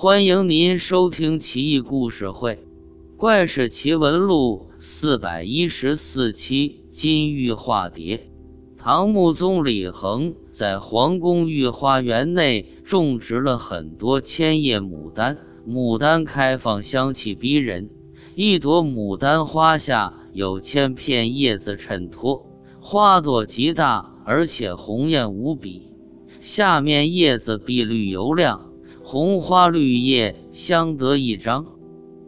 [0.00, 2.54] 欢迎您收听《奇异故事会·
[3.16, 8.16] 怪事奇闻录》四百一十四期《金玉化蝶》。
[8.80, 17.90] 唐穆宗李恒在皇宫御花园内种植了很多千叶牡丹，牡丹开放，香气逼人。
[18.36, 22.46] 一朵牡丹花下有千片叶子衬托，
[22.78, 25.90] 花朵极大，而且红艳无比。
[26.40, 28.67] 下面叶子碧绿油亮。
[29.10, 31.64] 红花绿叶相得益彰，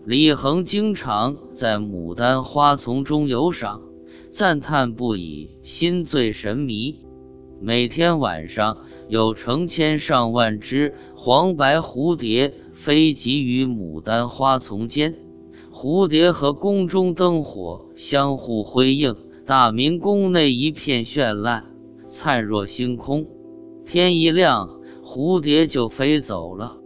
[0.07, 3.83] 李恒经常在牡丹花丛中游赏，
[4.31, 7.05] 赞叹不已，心醉神迷。
[7.61, 8.79] 每天晚上，
[9.11, 15.15] 有成千上万只黄白蝴蝶飞集于牡丹花丛间，
[15.71, 21.63] 蝴蝶和宫中灯火相互辉映，大明宫内一片绚烂，
[22.07, 23.27] 灿若星空。
[23.85, 24.80] 天一亮。
[25.13, 26.79] 蝴蝶就飞走了，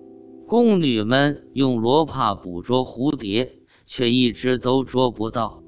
[0.46, 5.62] 宫女们用罗帕捕捉蝴蝶，却一只都捉不到。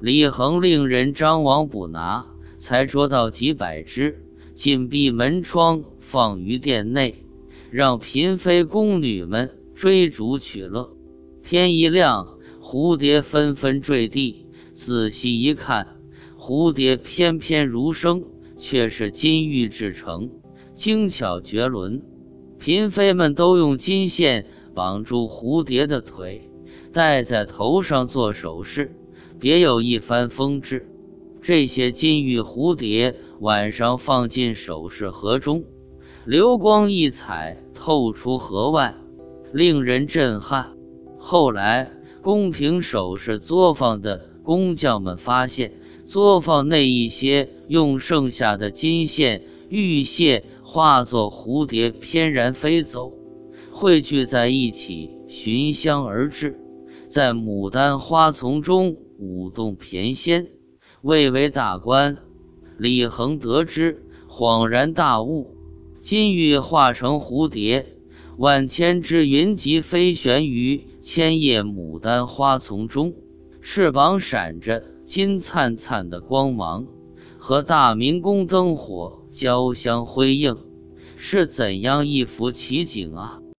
[0.00, 2.24] 李恒令人张网捕拿，
[2.56, 7.14] 才捉到几百只，紧闭门窗，放于殿内，
[7.70, 10.90] 让嫔妃宫女们追逐取乐。
[11.42, 15.86] 天一亮，蝴蝶纷纷坠地，仔细一看，
[16.38, 18.24] 蝴蝶翩翩如生，
[18.56, 20.30] 却是金玉制成。
[20.78, 22.00] 精巧绝伦，
[22.56, 26.48] 嫔妃们都用金线绑住蝴蝶的腿，
[26.92, 28.94] 戴在头上做首饰，
[29.40, 30.88] 别有一番风致。
[31.42, 35.64] 这些金玉蝴蝶晚上放进首饰盒中，
[36.24, 38.94] 流光溢彩，透出盒外，
[39.52, 40.76] 令人震撼。
[41.18, 41.90] 后来，
[42.22, 45.72] 宫廷首饰作坊的工匠们发现，
[46.06, 50.44] 作坊内一些用剩下的金线、玉屑。
[50.70, 53.10] 化作蝴蝶翩然飞走，
[53.72, 56.60] 汇聚在一起，寻香而至，
[57.08, 60.46] 在牡丹花丛中舞动翩跹。
[61.00, 62.18] 未为大官，
[62.76, 65.56] 李恒得知，恍然大悟：
[66.02, 67.86] 金玉化成蝴蝶，
[68.36, 73.14] 万千只云集飞旋于千叶牡丹花丛中，
[73.62, 76.86] 翅膀闪着金灿灿的光芒，
[77.38, 79.16] 和大明宫灯火。
[79.30, 80.56] 交相辉映，
[81.16, 83.38] 是怎样一幅奇景啊！